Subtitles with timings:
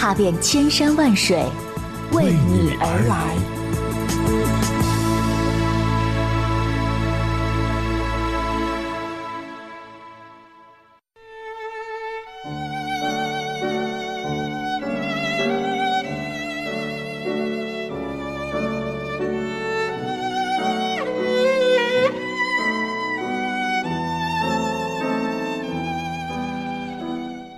[0.00, 1.44] 踏遍千山万水，
[2.12, 3.59] 为你而来。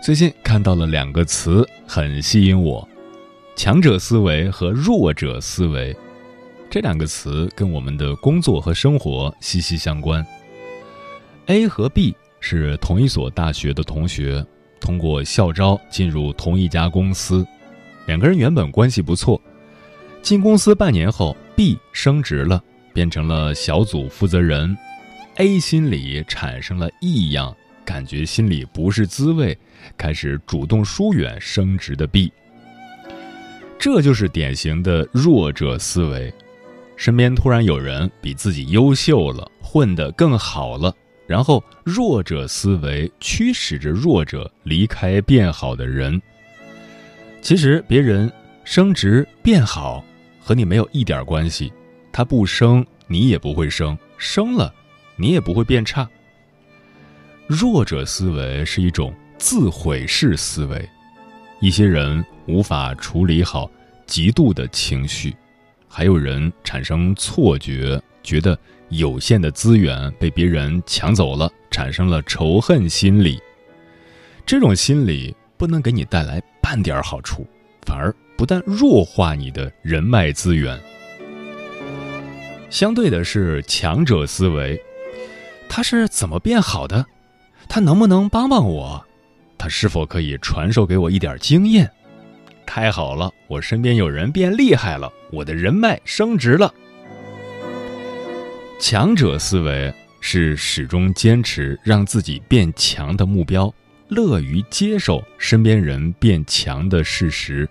[0.02, 2.86] 最近看到了两个词，很吸引我：
[3.54, 5.96] 强者思维和弱者思维。
[6.68, 10.26] 这两个词跟我们的工作和生活息息相关。
[11.46, 14.44] A 和 B 是同一所大学的同学，
[14.80, 17.46] 通过校招进入同一家公司。
[18.08, 19.40] 两个人原本关系不错，
[20.20, 22.60] 进公司半年后，B 升职了，
[22.92, 24.76] 变成了小组负责人。
[25.36, 29.56] A 心里产生了异样，感觉心里不是滋味。
[29.96, 32.32] 开始主动疏远升职的 B，
[33.78, 36.32] 这就是典型的弱者思维。
[36.96, 40.94] 身边突然有人比自己优秀了，混得更好了，
[41.26, 46.22] 然后弱者思维驱使着弱者离开变好的人。
[47.40, 48.30] 其实别人
[48.62, 50.04] 升职变好
[50.40, 51.72] 和你没有一点关系，
[52.12, 54.72] 他不升你也不会升，升了
[55.16, 56.08] 你也不会变差。
[57.52, 59.14] 弱者思维是一种。
[59.38, 60.88] 自毁式思维，
[61.58, 63.68] 一些人无法处理好
[64.06, 65.34] 极度的情绪，
[65.88, 68.56] 还有人产生错觉，觉得
[68.90, 73.42] 有限的资源被别人抢走了，产生了仇恨心理。
[74.46, 77.44] 这种心理不能给你带来半点好处，
[77.84, 80.80] 反而不但弱化你的人脉资源。
[82.70, 84.80] 相对的是强者思维，
[85.68, 87.04] 他是怎么变好的？
[87.74, 89.02] 他能不能帮帮我？
[89.56, 91.90] 他是否可以传授给我一点经验？
[92.66, 96.70] 太好了，我身边有人变厉害了，我的人脉升值了。
[98.78, 99.90] 强者思维
[100.20, 103.72] 是始终坚持让自己变强的目标，
[104.08, 107.66] 乐于接受身边人变强的事实，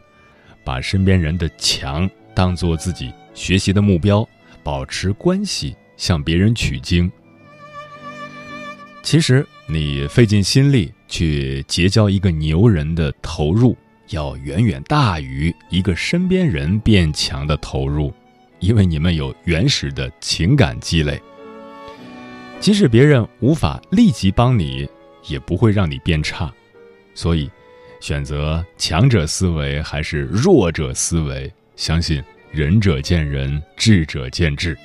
[0.63, 4.27] 把身边人的强当做自己学习的目标，
[4.63, 7.11] 保持关系，向别人取经。
[9.03, 10.91] 其实你费尽心力。
[11.13, 13.77] 去结交一个牛人的投入，
[14.11, 18.13] 要远远大于一个身边人变强的投入，
[18.61, 21.21] 因为你们有原始的情感积累。
[22.61, 24.87] 即使别人无法立即帮你，
[25.27, 26.49] 也不会让你变差。
[27.13, 27.51] 所以，
[27.99, 34.77] 选择强者思维还是弱者思维，相信仁者见仁，智者见智。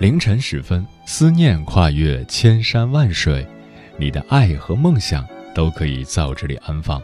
[0.00, 3.46] 凌晨时分，思念跨越千山万水，
[3.98, 7.02] 你的爱和梦想都可以在我这里安放。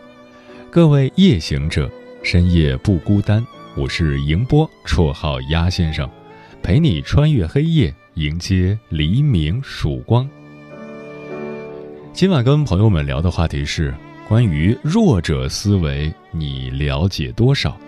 [0.71, 1.91] 各位夜行者，
[2.23, 3.47] 深夜不孤单。
[3.77, 6.09] 我是迎波，绰号鸭先生，
[6.63, 10.27] 陪你穿越黑夜，迎接黎明曙光。
[12.15, 13.95] 今晚跟朋友们聊的话题是
[14.27, 17.79] 关于弱者思维，你了解多少？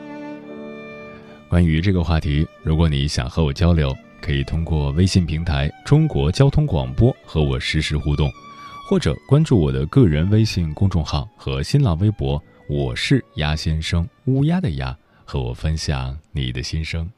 [1.49, 3.97] 关于这个话题，如果你想和我交流。
[4.21, 8.31] 可以通过微信平台“中国交通广播”和我实时互动，
[8.89, 17.09] 或者关注我的个人微信公众号和新浪微博“我是鸭先生”（乌鸦的鸭），和我分享你的心声。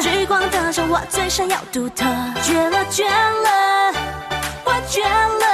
[0.00, 2.04] 聚光灯下我最闪耀独特，
[2.42, 3.92] 绝了绝了，
[4.64, 5.47] 我绝了。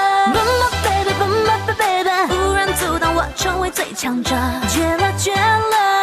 [3.44, 4.30] 成为最强者，
[4.70, 5.93] 绝了绝了，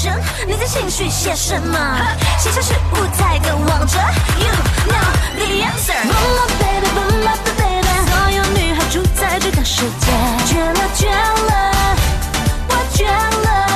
[0.00, 0.12] 神，
[0.46, 1.76] 你在情绪写什么？
[2.38, 3.98] 写下是舞台跟王者
[4.38, 4.46] ，You
[4.86, 5.98] know the answer。
[6.06, 10.06] Boom up baby, boom up baby，所有女孩住在这个世界，
[10.46, 11.72] 绝了绝了，
[12.68, 13.67] 我绝了。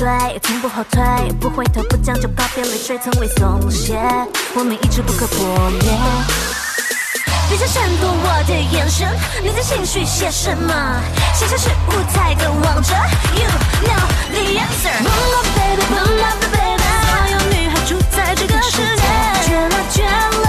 [0.00, 0.08] 追，
[0.42, 1.02] 从不后退，
[1.38, 4.00] 不回头，不将就告别泪水从未松懈，
[4.54, 5.78] 我们一直不可破灭。
[7.50, 9.06] 别再闪躲我的眼神，
[9.42, 10.72] 你在心绪写什么？
[11.34, 12.94] 写下是舞台的王者
[13.36, 13.44] ，You
[13.84, 14.96] know the answer。
[15.04, 19.04] Boom up baby, boom up baby，所有女孩住在这个世界，
[19.44, 20.48] 绝了绝了，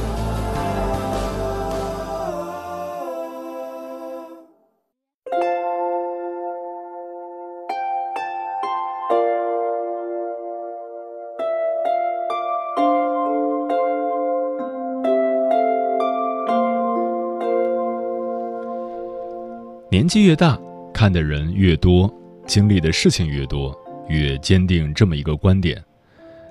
[20.01, 20.59] 年纪越大，
[20.91, 22.11] 看的人越多，
[22.47, 23.71] 经历的事情越多，
[24.09, 25.79] 越坚定这么一个观点：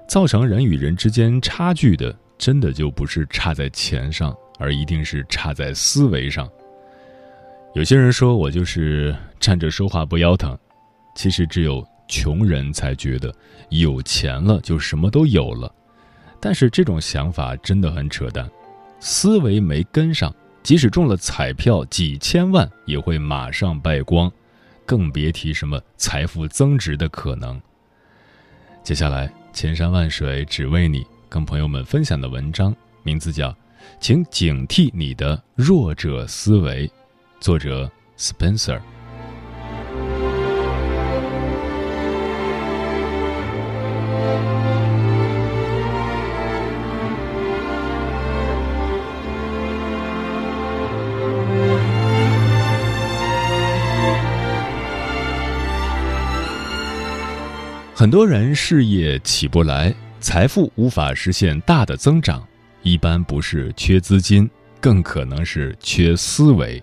[0.06, 6.49] 造成人与人之间差距的，真的就不是差在钱上，而一定是差在思维上。
[7.75, 10.56] 有些人说我就是站着说话不腰疼，
[11.17, 13.35] 其实只有穷人才觉得
[13.70, 15.75] 有钱了就什么都有了，
[16.38, 18.49] 但是这种想法真的很扯淡，
[19.00, 20.32] 思维没跟上。
[20.62, 24.31] 即使中了彩票几千万，也会马上败光，
[24.85, 27.61] 更别提什么财富增值的可能。
[28.83, 33.49] 接下来，千山万水只为你，跟朋友们分享的文章名字叫
[34.01, 36.87] 《请警惕你的弱者思维》，
[37.41, 38.81] 作者 Spencer。
[58.00, 62.42] 很多人事业起不来，财富无法实现大的增长，
[62.83, 64.49] 一般不是缺资金，
[64.80, 66.83] 更可能是缺思维。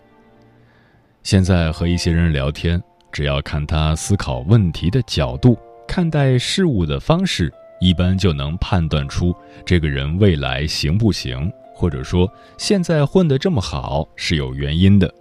[1.23, 2.79] 现在和一些人聊天，
[3.11, 5.57] 只要看他思考问题的角度、
[5.87, 15.11] 看待事物的方式，一般就能判断出这个人未来行不行，或者说现在混得这么好是有原因的。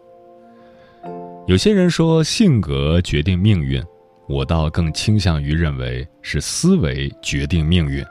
[1.47, 3.83] 有些人说性格决定命运。
[4.29, 8.05] 我倒更倾向于认为是思维决定命运。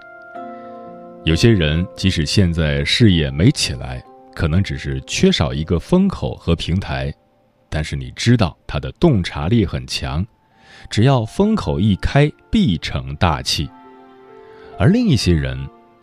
[1.26, 4.04] 有些人即使现在事业没起来，
[4.34, 7.14] 可能只是缺少一个风口和平台，
[7.70, 10.26] 但是你知道他的洞察力很强，
[10.90, 13.70] 只要风口一开，必成大器。
[14.78, 15.58] 而另一些人，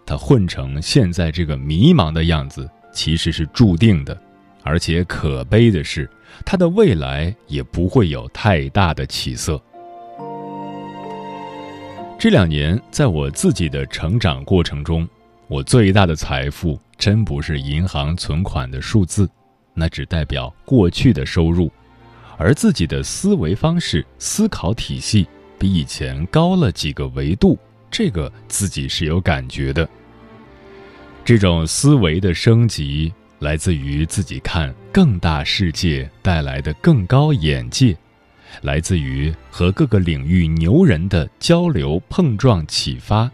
[0.04, 4.20] 他混成现在这个迷茫的样子，其实是注定的，
[4.62, 6.10] 而且可悲的是，
[6.44, 9.62] 他的未来也不会有太大的起色。
[12.22, 15.08] 这两年，在我自己的成长过程中，
[15.48, 19.28] 我最大的财富真不是银行存款的数字，
[19.74, 21.68] 那只代表过去的收入，
[22.38, 25.26] 而自己的思维方式、思考体系
[25.58, 27.58] 比以前高了几个维度，
[27.90, 29.88] 这个自己是有感觉的。
[31.24, 37.96] 这种思维的升级，来自于自己看更大世界带来的更高眼界，
[38.60, 43.30] 来自于和各个领域牛人的交流碰撞启发，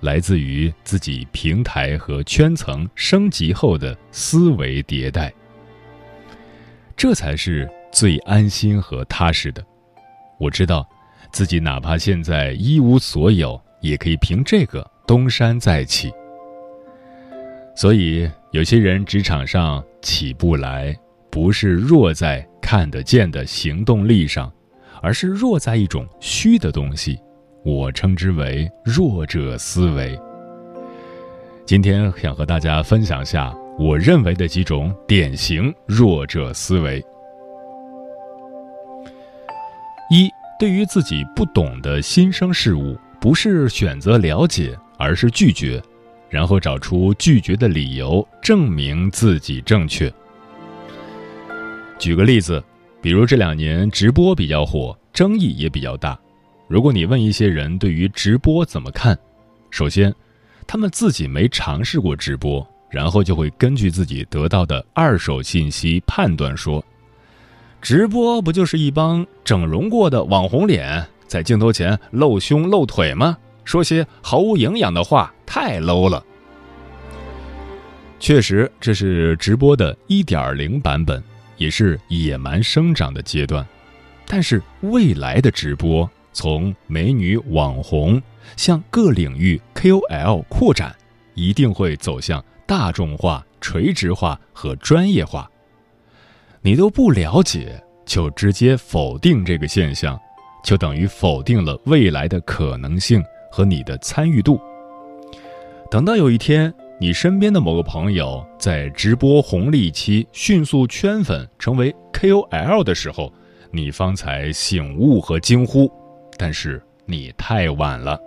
[0.00, 5.32] 来自于自己平台和圈层升级后的思维迭代。
[6.96, 9.64] 这才是最安心和踏实的。
[10.38, 10.88] 我知道，
[11.32, 16.12] 自己哪怕现在一无所有，也可以凭这个东山再起。
[17.76, 20.96] 所以，有些人职场上起不来，
[21.34, 24.52] 不是弱在看得见的行动力上，
[25.02, 27.18] 而是弱在一种虚的东西，
[27.64, 30.16] 我称之为弱者思维。
[31.66, 37.04] 今天想和大家分享下我认为的几种典型弱者思维：
[40.08, 45.82] 一，对于自己不懂的新生事物，不是选择了解，而是拒绝。
[46.28, 50.12] 然后找出拒绝的理由，证明自己正确。
[52.04, 52.62] 举个例子，
[53.00, 56.18] 比如这两年直播比较火，争议也比较大。
[56.68, 59.18] 如果你问一些人对于直播怎么看，
[59.70, 60.14] 首先，
[60.66, 66.84] 他们自己没尝试过直播，然后就会根据自己得到的二手信息判断说，
[67.80, 73.34] 直播不就是一帮整容过的网红脸在镜头前露胸露腿吗？
[73.64, 76.22] 说些毫无营养的话，太 low 了。
[78.20, 81.24] 确实，这是直播的一点零版本，
[81.56, 83.66] 也是野蛮生长的阶段。
[84.26, 88.20] 但是，未来的直播从美女网红
[88.56, 90.94] 向各领域 KOL 扩展，
[91.34, 95.50] 一定会走向大众化、垂直化和专业化。
[96.62, 100.18] 你都不了解，就直接否定这个现象，
[100.64, 103.22] 就等于否定了未来的可能性。
[103.54, 104.60] 和你的参与度。
[105.88, 113.32] 等到有一天，你身边的某个朋友在直播红利期迅速圈粉，成为 KOL 的时候，
[113.70, 115.90] 你方才醒悟和惊呼。
[116.38, 118.18] 但是你太晚了。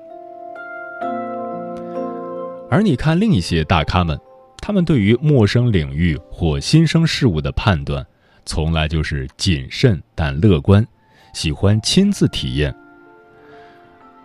[2.70, 4.20] 而你看另一些大咖们，
[4.62, 8.06] 他们对于陌生领域或新生事物的判断，
[8.46, 10.86] 从来就是谨慎但乐观，
[11.34, 12.76] 喜欢亲自体验。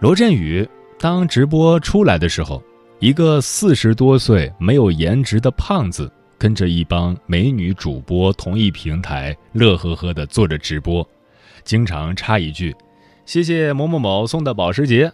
[0.00, 0.68] 罗振宇。
[1.00, 2.62] 当直播出来的时候，
[3.02, 11.04] 一个四十多岁没有颜值的胖子，跟着一帮美女主播同一平台，乐呵呵的做着直播，
[11.64, 12.72] 经常插一句
[13.26, 15.12] ：“谢谢某某某送的保时捷”，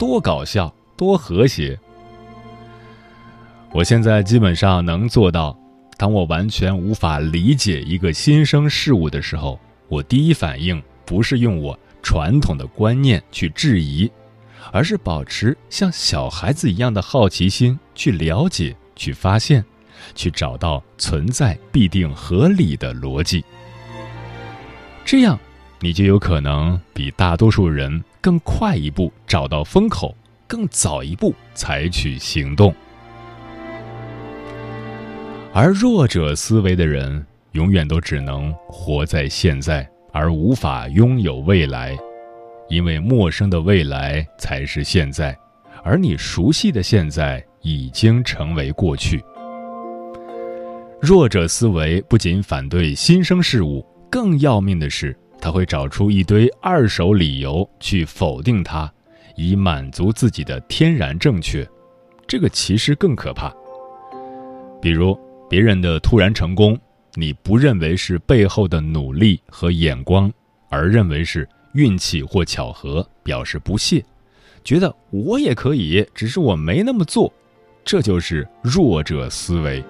[0.00, 1.78] 多搞笑，多和谐。
[3.70, 5.54] 我现在基本上能做到，
[5.98, 14.10] 当我完全无法理解一个新生事物的时候，我第一反应不是用我传统的观念去质疑。
[14.72, 19.64] 而是保持像小孩子一样的好奇心，去了解、去发现、
[20.14, 23.44] 去找到存在必定合理的逻辑。
[25.04, 25.38] 这样，
[25.80, 30.14] 你就有可能比大多数人更快一步找到风口，
[30.46, 32.74] 更早一步采取行动。
[35.52, 41.98] 而弱者思维的人，永远都只能活在现在，而无法拥有未来。
[42.70, 45.36] 因为陌生的未来才是现在，
[45.82, 49.22] 而你熟悉的现在已经成为过去。
[51.00, 58.90] 弱者思维不仅反对新生事物，更要命的是，他会找出一堆二手理由去否定它，
[59.34, 61.68] 以满足自己的天然正确。
[62.28, 63.52] 这个其实更可怕。
[64.80, 66.78] 比如别人的突然成功，
[67.14, 70.32] 你不认为是背后的努力和眼光，
[70.68, 71.48] 而认为是。
[71.72, 74.04] 运气或巧合，表示不屑，
[74.64, 77.32] 觉得我也可以，只是我没那么做，
[77.84, 79.82] 这就是弱者思维。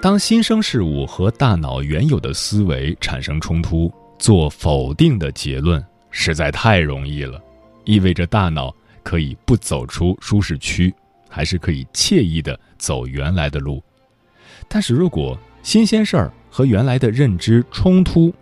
[0.00, 7.42] 当新生事物和大脑原有的思维产生冲突，做否定的结论实在太容易了，
[7.84, 10.94] 意味着大脑可以不走出舒适区，
[11.28, 13.82] 还是可以惬意的走原来的路。
[14.68, 18.32] 但是如果新鲜事儿和原来的认知冲突，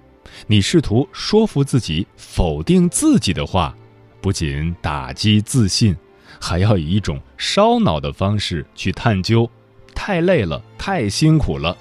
[0.47, 3.75] 你试图说服自己否定自己的话，
[4.21, 5.97] 不仅打击自信，
[6.41, 9.49] 还要以一种烧脑的方式去探究，
[9.95, 11.77] 太累了，太辛苦了。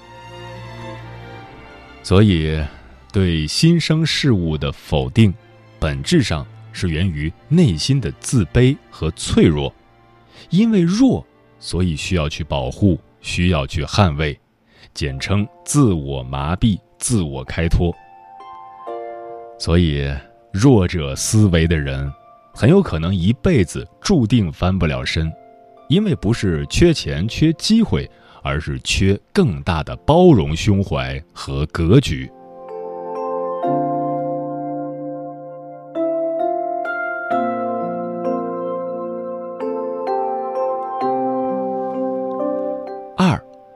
[2.02, 2.60] 所以，
[3.12, 5.32] 对新生事物的否定，
[5.78, 9.72] 本质上是源于内心的自卑和脆弱。
[10.50, 11.24] 因为弱，
[11.60, 14.38] 所以需要去保护，需要去捍卫，
[14.92, 17.94] 简称自我麻痹、自我开脱。
[19.64, 20.12] 所以，
[20.52, 22.12] 弱者思维的人，
[22.52, 25.32] 很有可能一辈子注定翻不了身，
[25.88, 28.10] 因为不是缺钱、缺机会，
[28.42, 32.28] 而是缺更大的包容胸怀和格局。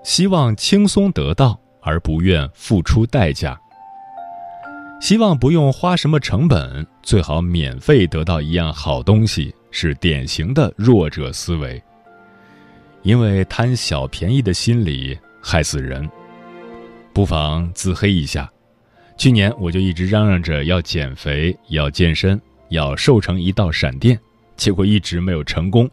[0.03, 3.61] 希望轻松得到，而不愿付出代价。
[5.01, 11.81] 希望不用花什么成本，最好免费得到一样好东西，是典型的弱者思维。
[13.03, 16.09] 因为贪小便宜的心理害死人。
[17.13, 18.51] 不妨自黑一下。
[19.17, 24.19] 去年我就一直嚷嚷着要减肥、要健身、要瘦成一道闪电，
[24.57, 25.89] 结果一直没有成功，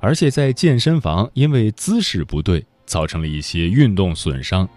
[0.00, 2.64] 而且在健身房因为姿势不对。
[2.86, 4.68] 造成了一些运动损伤。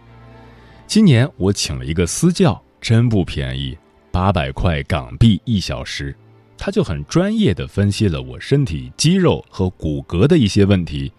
[0.87, 3.77] 今年我请了一个私教，真不便宜，
[4.12, 6.15] 八百块港币一小时。
[6.57, 11.12] 他就很专业的分析了我身体肌肉和骨骼的一些问题，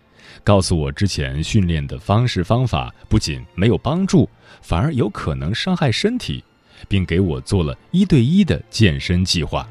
[0.45, 4.29] 告诉我之前训练的方式方法不仅没有帮助，
[4.61, 6.45] 反而有可能伤害身体，
[6.89, 9.67] 并给我做了一对一的健身计划。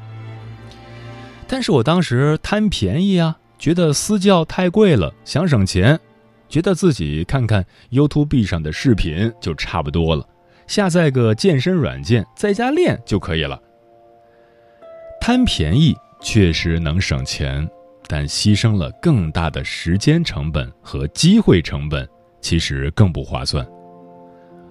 [1.46, 5.98] 但是我当时贪便宜啊，觉得私教太贵了，想省钱。
[6.48, 10.26] 觉得自己看看 YouTube 上的视频就差不多了，
[10.70, 13.60] 下载个健身软件在家练就可以了。
[15.20, 17.68] 贪便宜确实能省钱，
[18.06, 22.08] 但牺牲了更大的时间成本和机会成本，
[22.40, 23.66] 其实更不划算。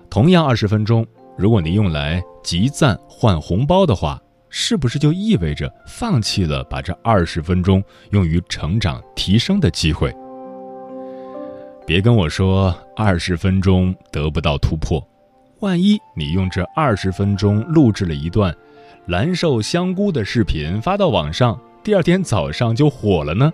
[0.09, 1.05] 同样二十分钟，
[1.37, 10.15] 如果你用来集赞换红包的话，是不是就意味着放弃了把这二十分钟用于成长提升的机会？
[11.85, 15.05] 别跟我说二十分钟得不到突破，
[15.61, 18.55] 万一你用这二十分钟录制了一段
[19.07, 23.51] 蓝瘦香菇的视频发到网上，第二天早上就火了呢？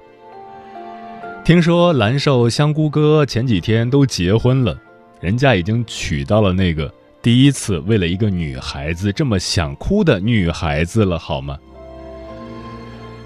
[1.43, 4.79] 听说蓝瘦香菇哥前几天都结婚了，
[5.19, 11.57] 人家已经娶到了那个第一次为了一个女孩子这么想哭的女孩子了，好吗？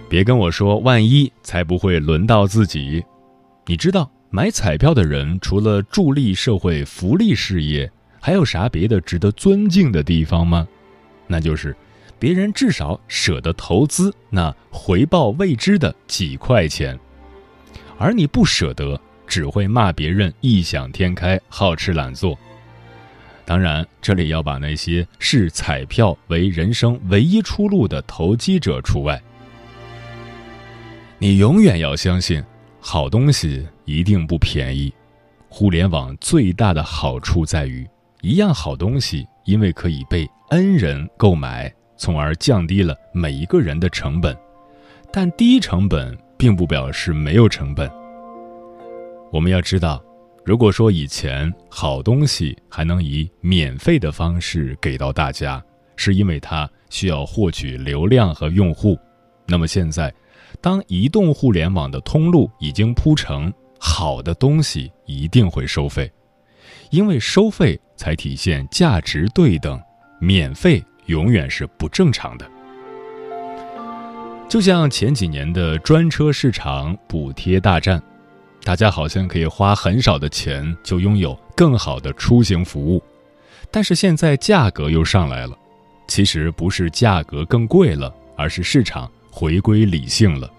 [0.08, 3.04] 别跟我说万一才不会轮到自己，
[3.65, 4.10] 你知道？
[4.32, 10.67] 买彩票的人除了助力社会福利事业，还有啥别的值得尊敬的地方吗？
[11.27, 11.75] 那就是，
[12.17, 16.99] 别人至少舍得投资那回报未知的几块钱，
[17.97, 22.38] 而你不舍得，只会骂别人异想天开、好吃懒做。
[23.45, 29.21] 当然，这里要把那些视彩票为人生唯一出路的投机者除外。
[31.17, 32.43] 你永远要相信。
[32.82, 34.91] 好东西一定不便宜。
[35.49, 37.86] 互联网最大的好处在于，
[38.21, 44.38] 一样好东西因为可以被 N 人购买，从而降低了每一个人的成本。
[45.12, 47.89] 但低成本并不表示没有成本。
[49.32, 50.03] 我们要知道，
[50.43, 55.63] 如果说以前好东西还能以免费的方式给到大家，
[55.95, 58.97] 是因为它需要获取流量和用户，
[59.47, 60.13] 那么现在。
[60.62, 66.12] 当移动互联网的通路已经铺成，好的东西一定会收费，
[66.89, 69.77] 因为收费才体现价值对等，
[70.19, 72.49] 免费永远是不正常的。
[74.47, 78.01] 就像前几年的专车市场补贴大战，
[78.63, 83.03] 大家好像可以花很少的钱就拥有更好的出行服务，
[83.69, 85.53] 但是现在价格又上来了，
[86.07, 89.12] 其实不是价格更贵了，而是市场。
[89.31, 90.49] 回归理性了，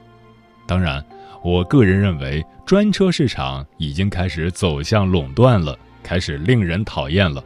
[0.65, 1.05] 当然，
[1.43, 7.45] 我个人认为专车市场已经开始走向垄断了，开始令人讨厌了。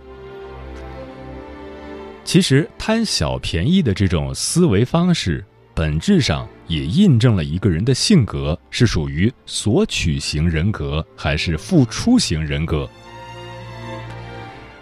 [2.24, 12.88] 其实贪小便宜的这种思维方式，本质上也印证了一个人的性格是属于索取型人格还是付出型人格。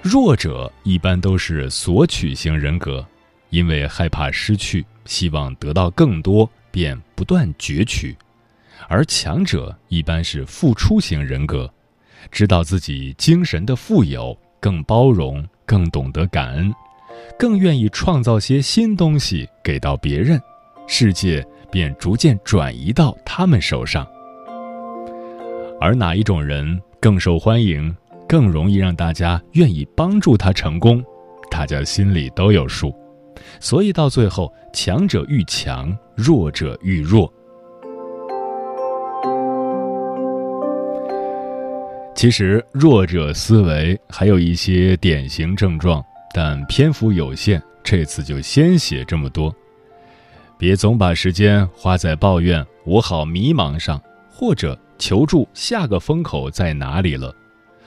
[0.01, 3.05] 弱者一般都是索取型人格，
[3.51, 4.85] 因为害怕失去。
[5.05, 8.15] 希望得到更多，便不断攫取；
[8.89, 11.69] 而强者一般是付出型人格，
[12.31, 16.73] 知道自己精神的富有，更包容，更懂得感恩，
[17.39, 20.41] 更愿意创造些新东西给到别人，
[20.87, 24.07] 世界便逐渐转移到他们手上。
[25.81, 27.95] 而哪一种人更受欢迎，
[28.29, 31.05] 更容易让大家愿意帮助他成功，
[31.51, 32.95] 大家心里都有数。
[33.59, 37.33] 所以到最后，强者愈强，弱者愈弱。
[42.23, 46.01] 其实，弱者思维还有一些典型症状，
[46.33, 49.53] 但篇幅有限，这次就先写这么多。
[50.57, 57.35] 别总把时间花在抱怨“我好迷茫”上，或者求助下个风口在哪里了。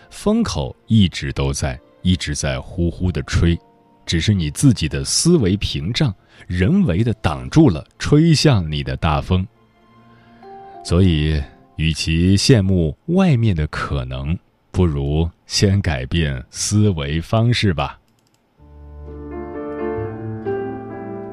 [0.09, 3.57] 风口一直都在，一直在呼呼的吹，
[4.05, 6.13] 只是你自己的思维屏障
[6.45, 9.47] 人为的挡住了吹向你的大风。
[10.83, 11.41] 所以，
[11.77, 14.37] 与其羡慕外面的可能，
[14.71, 17.99] 不如先改变思维方式吧。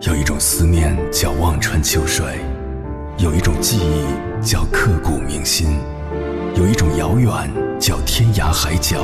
[0.05, 2.41] 有一种思念叫望穿秋水，
[3.19, 5.79] 有一种记忆叫刻骨铭心，
[6.57, 7.31] 有一种遥远
[7.79, 8.99] 叫天涯海角，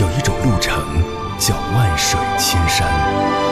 [0.00, 0.74] 有一种路程
[1.38, 3.51] 叫万水千山。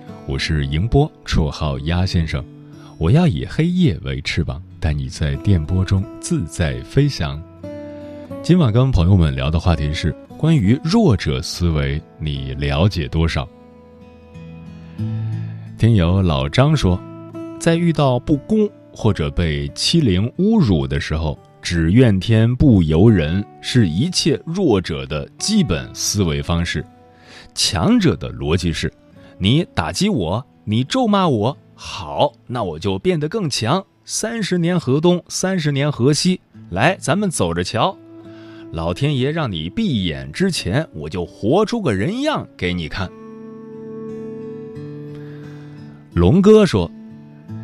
[0.31, 2.41] 我是迎波，绰号鸭先生，
[2.97, 7.43] 我要以黑夜为翅膀，带你在电波中自在飞翔。
[8.41, 13.45] 今晚跟朋友们聊的话题是关于弱者思维，你了解多少？
[15.77, 16.97] 听友老张说，
[17.59, 21.37] 在遇到不公或者被欺凌侮辱的时候。
[21.61, 26.83] 只怨天不由人是一切弱者的基本思维方式，
[27.53, 28.91] 强者的逻辑是：
[29.43, 33.83] 你打击我，你咒骂我，好，那我就变得更强。
[34.05, 37.97] 三十年河东，三十年河西，来，咱们走着瞧。
[38.71, 43.09] 老天爷让你闭眼之前，我就活出个人样给你看。
[46.13, 46.91] 龙哥说。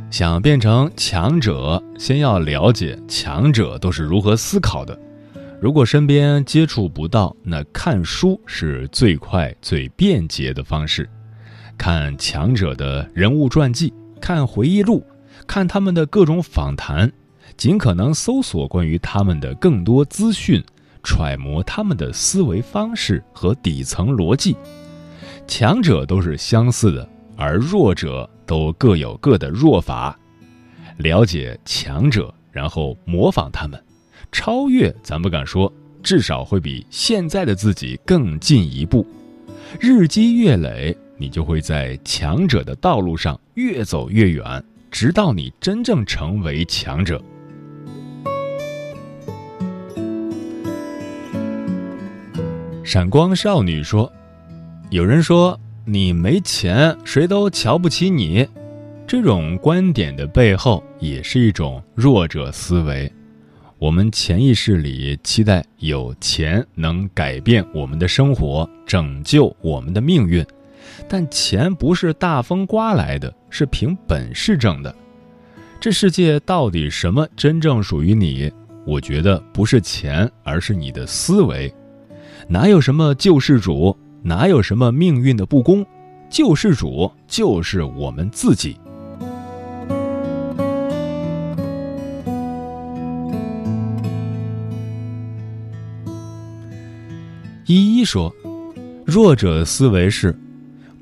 [0.10, 4.98] 想变成强者，先要了解强者都是如何思考的。
[5.62, 11.08] 如果身边接触不到，那看书是最快最便捷的方式。
[11.78, 15.06] 看强者的人物传记，看回忆录，
[15.46, 17.12] 看他们的各种访谈，
[17.56, 20.64] 尽可能搜索关于他们的更多资讯，
[21.04, 24.56] 揣摩他们的思维方式和底层逻辑。
[25.48, 28.30] 强者都是相似的，而弱者。
[28.48, 30.18] 都各有各的弱法，
[31.00, 33.78] 了解强者，然后模仿他们，
[34.32, 35.70] 超越咱不敢说，
[36.02, 39.06] 至少会比现在的自己更进一步。
[39.82, 47.22] 日积月累，你就会在强者的道路上越走越远，直到你真正成为强者。
[52.84, 54.12] 闪光少女说
[54.90, 58.46] ：“有人说。”你没钱，谁都瞧不起你，
[59.08, 63.10] 这种观点的背后也是一种弱者思维。
[63.80, 70.46] 我们潜意识里期待有钱能改变我们的生活，拯救我们的命运，
[71.08, 74.94] 但钱不是大风刮来的，是凭本事挣的。
[75.80, 78.52] 这世界到底什么真正属于你？
[78.86, 81.74] 我觉得不是钱，而是你的思维。
[82.48, 83.98] 哪有什么救世主？
[84.24, 85.86] 哪有什么命运的不公？
[86.30, 88.78] 救世主就是我们自己。
[97.66, 98.34] 依依说
[99.06, 100.34] ：“弱者思维是，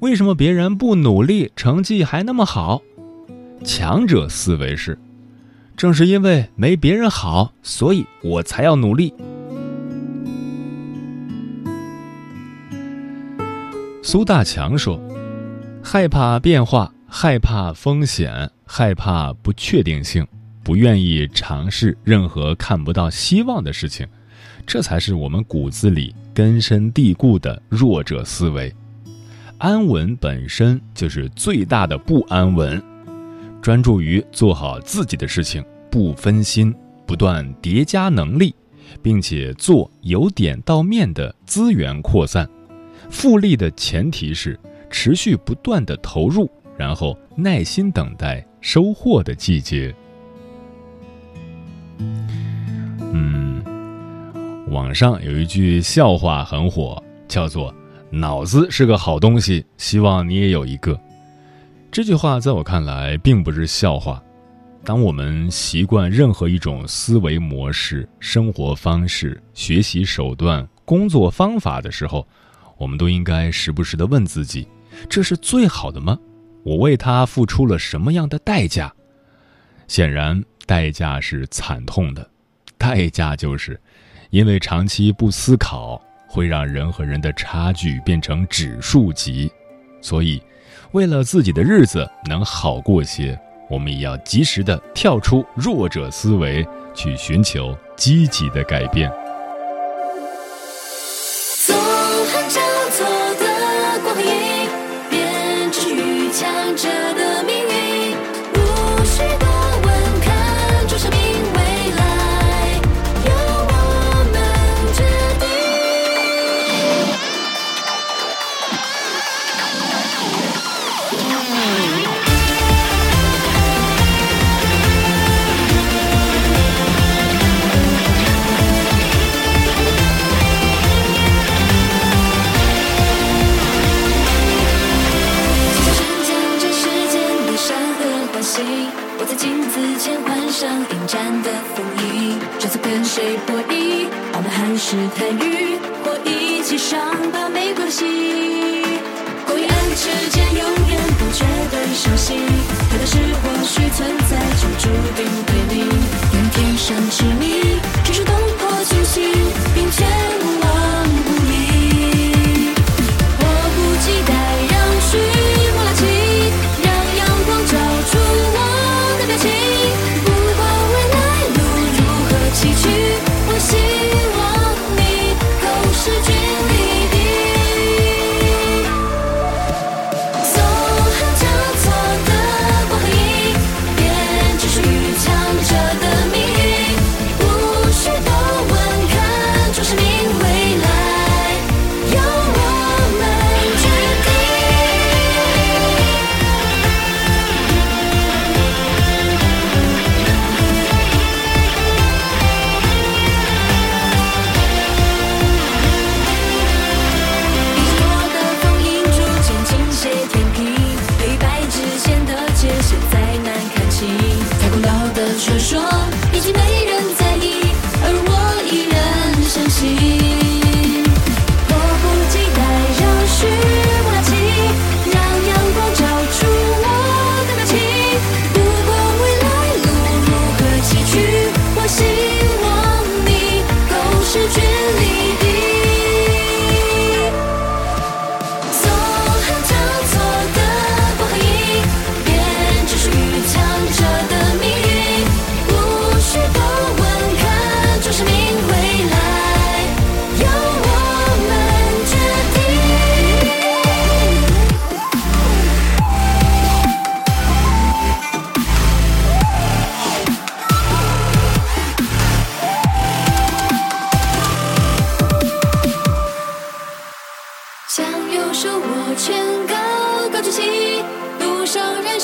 [0.05, 2.83] 为什么别人不努力，成绩还那么好？
[3.63, 4.95] 强者思维是，
[5.75, 9.11] 正是因为没别人好，所以我才要努力。”
[14.03, 15.01] 苏大强说
[15.83, 20.23] ：“害怕变化，害怕风险，害怕不确定性，
[20.63, 24.05] 不愿意尝试任何看不到希望的事情，
[24.67, 28.71] 这才是我们骨子里根深蒂固的弱者思维。
[29.57, 32.81] 安稳本身就是最大的不安稳。
[33.61, 36.73] 专注于做好自己的事情，不分心，
[37.05, 38.53] 不断叠加能力，
[39.01, 42.47] 并且做由点到面的资源扩散。”
[43.09, 49.93] 复利的前提是持续不断的投入，然后耐心等待收获的季节。
[51.99, 53.63] 嗯，
[54.69, 57.73] 网上有一句笑话很火，叫做
[58.09, 60.99] “脑子是个好东西，希望你也有一个”。
[61.91, 64.21] 这句话在我看来并不是笑话。
[64.83, 72.27] 当我们习惯任何一种思维模式、生活方式、学习手段、工作方法的时候，
[72.77, 74.67] 我们都应该时不时的问自己：
[75.09, 76.19] 这是最好的吗？
[76.63, 78.93] 我为它付出了什么样的代价？
[79.87, 82.29] 显然，代价是惨痛的。
[82.77, 83.79] 代价就是，
[84.29, 85.99] 因为长期不思考，
[86.35, 89.49] 会让人和人的差距变成指数级。
[90.01, 90.43] 所以，
[90.91, 93.39] 为了自己的日子能好过些。
[93.67, 99.11] 我们也要及时的跳出弱者思维，去寻求积极的改变。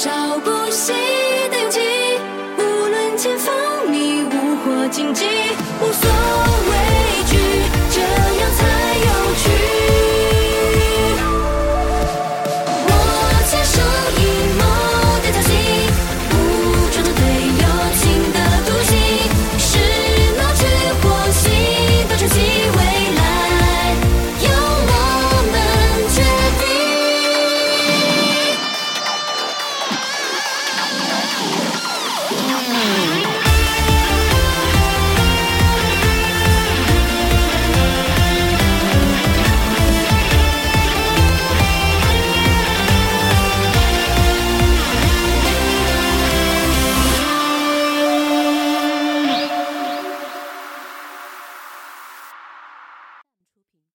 [0.04, 0.10] 找
[0.40, 0.61] 不